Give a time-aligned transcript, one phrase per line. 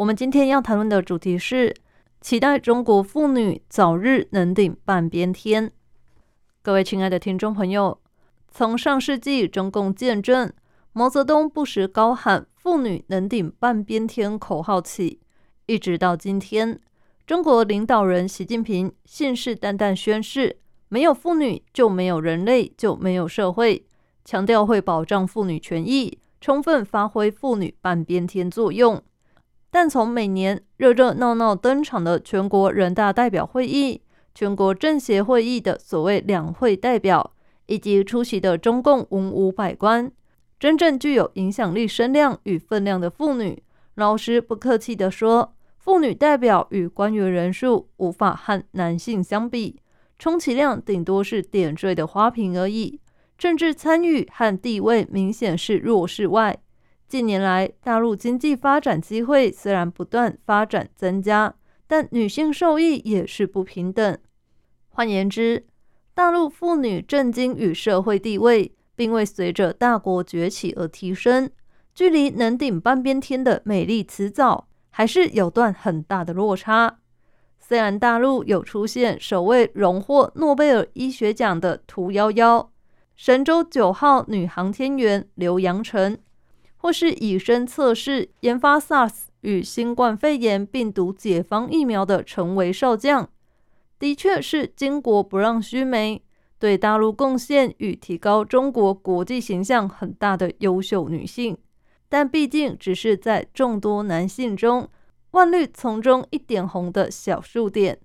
[0.00, 1.76] 我们今天要谈论的主题是
[2.22, 5.70] 期待中国妇女早日能顶半边天。
[6.62, 8.00] 各位亲爱的听众朋友，
[8.48, 10.50] 从上世纪中共建政，
[10.94, 15.20] 毛泽东不时高喊“妇女能顶半边天”口号起，
[15.66, 16.80] 一直到今天，
[17.26, 23.84] 中国领导人习近平信誓旦旦宣誓：没有妇女就没有人类，就没有社会。
[24.24, 29.02] 强调会保障妇女权益，充分发挥妇女半边天作用。
[29.70, 34.02] 但从每年热热闹闹登场的全国人大代表会议、
[34.34, 37.32] 全国政协会议的所谓两会代表，
[37.66, 40.10] 以及出席的中共文武百官，
[40.58, 43.62] 真正具有影响力、声量与分量的妇女，
[43.94, 49.80] 老实不客气地说，妇女代表与官员人数无法和男性相比，
[50.18, 53.00] 充其量顶多是点缀的花瓶而已。
[53.38, 56.58] 政治参与和地位明显是弱势外，
[57.10, 61.52] 近年来大陆经济发展机会虽然不断发展增加，
[61.88, 64.16] 但女性受益也是不平等。
[64.90, 65.66] 换言之，
[66.14, 71.50] 大陆妇女震惊与社会地位并未随着大国崛起而提升，
[71.92, 77.00] 距离能顶半边天的美丽辞藻还是有段很大的落差。
[77.58, 82.70] 虽然大陆有出现首位荣获诺贝尔医学奖的屠呦呦。
[83.16, 86.16] 神舟九号女航天员刘洋成，
[86.80, 93.28] 或是以身测试研发 SARS 与新冠肺炎病毒解方疫苗的陈维少将，
[93.98, 96.22] 的确是巾帼不让须眉，
[96.58, 101.56] 对大陆贡献与提高中国国际形象很大的优秀女性。
[102.08, 104.88] 但毕竟只是在众多男性中
[105.30, 107.98] 万绿丛中一点红的小数点。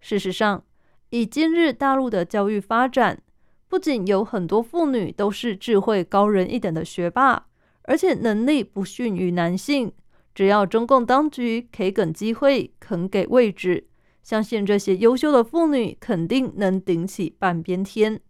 [0.00, 0.64] 事实上，
[1.10, 3.22] 以今日大陆的教育发展，
[3.68, 7.46] 不仅有很多妇女都是智慧高人一等的学霸，
[7.82, 9.92] 而且能力不逊于男性。
[10.34, 13.86] 只要中共当局给梗机会，肯给位置，
[14.22, 18.20] 相信这些优秀的妇女肯定能顶起半边天。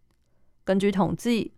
[0.65, 1.53] 根据统计，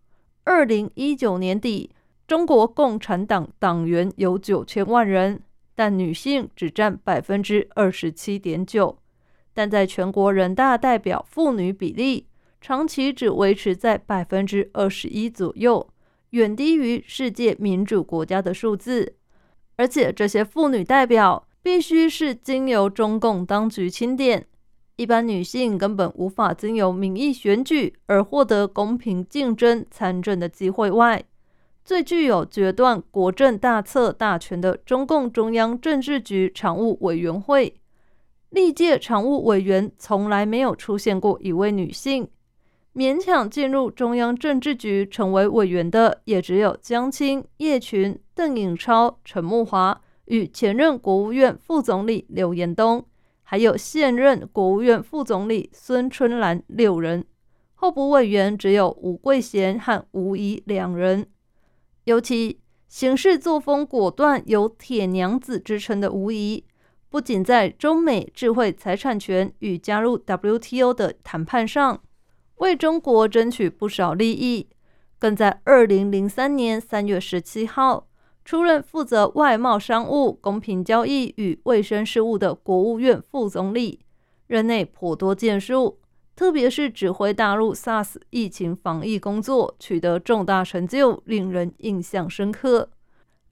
[0.44, 1.90] 二零一九年底，
[2.26, 5.42] 中国共产党党员有九千万人，
[5.74, 8.98] 但女性只占百分之二十七点九。
[9.54, 12.26] 但在全国人大代表妇女比例。
[12.60, 15.86] 长期只维持在百分之二十一左右，
[16.34, 19.14] 远低于世界民主国家的数字。
[19.76, 24.46] 而且这些妇女代表必须是经由中共当局钦点，
[24.96, 30.90] 一般女性根本无法经由民意选举而获得公平竞争参政的机会。
[30.90, 31.22] 外，
[31.84, 37.76] 最具有决断国政大策大权的中共中央政治局常务委员会，
[38.50, 42.28] 历届常务委员从来没有出现过一位女性。
[42.94, 53.04] 勉强进入中央政治局成为委员的，也只有江青、叶群、邓颖超、陈慕华与前任国务院副总理刘延东，
[53.42, 57.24] 还有现任国务院副总理孙春兰六人。
[57.74, 61.26] 候补委员只有吴桂贤和吴仪两人。
[62.04, 66.64] 尤其行事作风果断、有“铁娘子”之称的吴仪，
[67.10, 72.00] 不仅在中美智慧财产权与加入 WTO 的谈判上，
[72.56, 74.68] 为中国争取不少利益，
[75.18, 78.06] 更在二零零三年三月十七号
[78.44, 84.00] 出任负责外贸、商务、公平交易与卫生事务的国务院副总理，
[84.46, 85.98] 任内颇多建树，
[86.36, 92.90] 特别是指挥大陆 SARS 疫情防疫工作取得重大成就，令人印象深刻。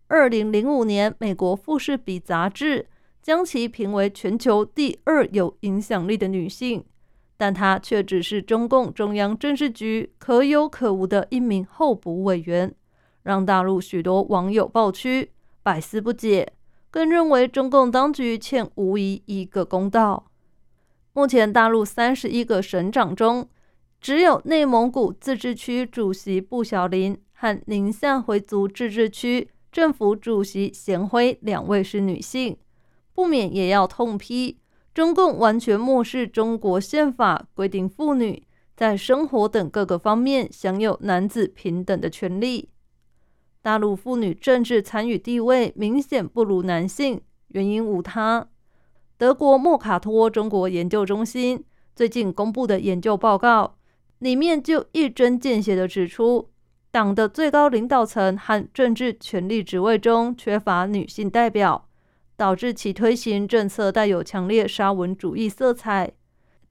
[0.09, 2.87] 二零零五年，美国《富士比》杂志
[3.23, 6.85] 将其评为全球第二有影响力的女性。
[7.43, 12.73] 但他却只是中共中央政治局可有可无的一名候补委员，
[13.25, 16.53] 让大陆许多网友爆区，百思不解，
[16.89, 20.27] 更认为中共当局欠无疑一个公道。
[21.15, 23.49] 目前大陆三十一个省长中，
[24.00, 32.56] 只有内蒙古自治区主席布小林和宁夏回族自治区政府主席贤辉两位是女性，
[33.12, 34.59] 不免也要痛批。
[34.94, 38.47] 中共完全漠视中国宪法规定，妇女
[38.77, 42.69] 在生活等各个方面享有男子平等的权利。
[43.62, 48.49] 大陆妇女政治参与地位明显不如男性，原因无他，
[49.17, 51.65] 德国莫卡托中国研究中心
[51.95, 53.77] 最近公布的研究报告，
[54.19, 56.50] 里面就一针见血地指出，
[56.91, 61.88] 党的最高领导层和政治权力职位中缺乏女性代表，
[62.43, 66.11] 导致其推行政策带有强烈沙文主义色彩。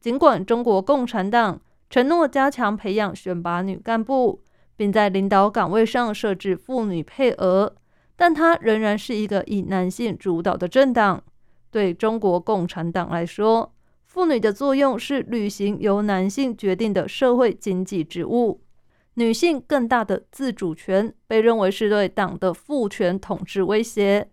[0.02, 4.42] 尽管中国共产党承诺加强培养选拔女干部，
[4.76, 7.74] 并在领导岗位上设置妇女配额，
[8.18, 11.24] 但它仍然是一个以男性主导的政党。
[11.70, 18.60] 对中国共产党来说，妇女的作用是履行由男性决定的社会经济职务，
[19.14, 24.28] 女性更大的自主权被认为是对党的父权统治威胁。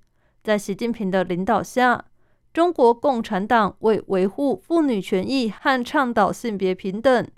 [0.49, 2.07] 在习近平的领导下，
[2.55, 7.29] 中国共产党为维护妇女权益和倡导性别平等，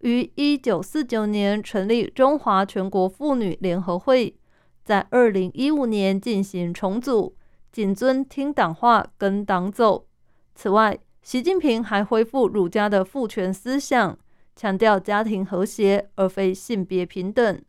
[0.00, 4.34] 于一九四九年成立中华全国妇女联合会，
[4.82, 7.36] 在二零一五年进行重组。
[7.70, 10.08] 谨遵听党话，跟党走。
[10.56, 14.18] 此外，习近平还恢复儒家的父权思想，
[14.56, 17.62] 强调家庭和谐而非性别平等，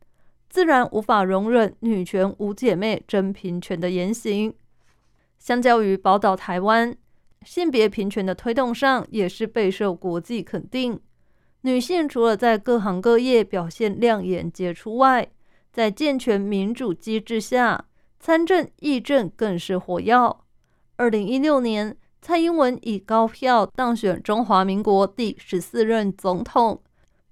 [0.50, 4.52] 自然无法容忍女权五姐妹争平权的言行。
[5.40, 6.96] 相较于宝岛台湾，
[7.44, 11.00] 性别平权的推动上也是备受国际肯定。
[11.62, 15.32] 女性除了在各行各业表现亮眼杰出外，
[15.74, 17.86] 在健全民主机制下。
[18.22, 20.44] 参政议政更是火药。
[20.98, 26.84] 二零一六年，蔡英文以高票当选中华民国第十四任总统，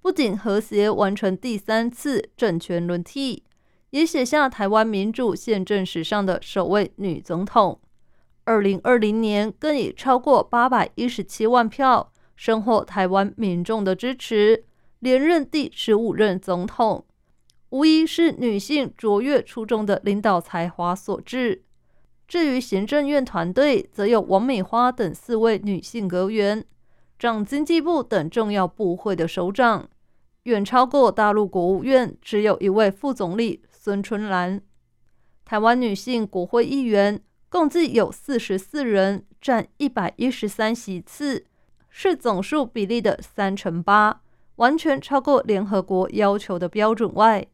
[0.01, 3.43] 不仅和谐完成第三次政权轮替，
[3.89, 7.81] 也写下台湾民主宪政史上的首位女总统。
[8.47, 14.63] 二零二零年，更以超过八百一十七万票，收获台湾民众的支持，
[14.99, 17.05] 连任第十五任总统。
[17.71, 21.65] 无疑是女性卓越出众的领导才华所致。
[22.25, 26.63] 至于行政院团队，则有王美花等四位女性阁员，
[27.19, 29.89] 掌经济部等重要部会的首长，
[30.43, 34.61] 远超过大陆国务院只有一位副总理孙春兰。
[35.43, 41.45] 台湾女性国会议员共计有四十四人，占一百一十三席次，
[41.89, 44.21] 是总数比例的三成八，
[44.57, 47.47] 完全超过联合国要求的标准外。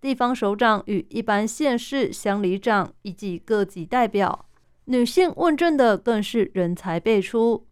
[0.00, 4.46] 地方首长与一般县市乡里长以及各级代表，
[4.86, 7.66] 女性问政的更是人才辈出。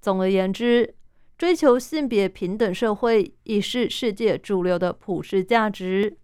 [0.00, 0.94] 总而言之，
[1.38, 6.18] 追求性别平等社会已是世界主流的普世价值。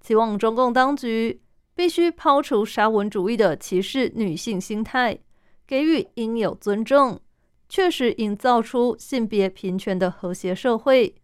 [0.00, 1.40] 期望中共当局
[1.74, 5.18] 必须抛除沙文主义的歧视女性心态，
[5.66, 7.20] 给予应有尊重，
[7.68, 11.14] 确实营造出性别平权的和谐社会，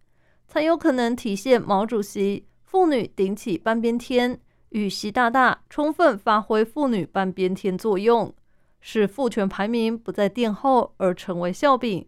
[0.47, 2.45] 才有可能体现毛主席。
[2.63, 4.39] 妇女顶起半边天，
[4.69, 8.33] 与习大大充分发挥妇女半边天作用，
[8.79, 12.05] 使父权排名不再垫后，而成为笑柄。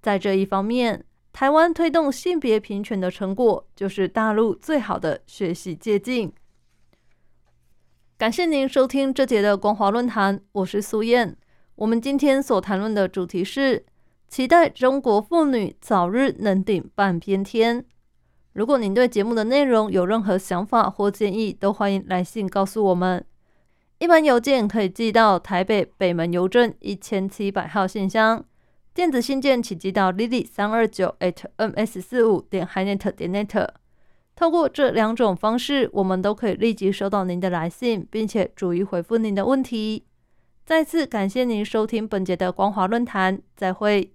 [0.00, 6.32] 在这一方面，台湾推动性别平权的成果，就是大陆最好的学习借鉴。
[8.16, 11.36] 感谢您收听这节的光华论坛，我是苏燕。
[11.74, 13.84] 我们今天所谈论的主题是：
[14.28, 17.84] 期待中国妇女早日能顶半边天。
[18.52, 23.24] 如果您对节目的内容有任何想法或建议，都欢迎来信告诉我们。
[23.98, 28.44] 一般邮件可以寄到台北北门邮政一千七百号信箱，
[28.94, 33.68] 电子信件请寄到 lily 三二九 at ms 四五点 hinet 点 net。
[34.36, 40.04] 透过这两种方式，我们都可以立即收到您的来信，并且逐一回复您的问题。
[40.66, 44.10] 再次感谢您收听本节的光华论坛，再会。